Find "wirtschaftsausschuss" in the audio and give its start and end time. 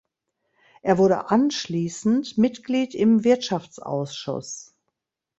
3.23-4.73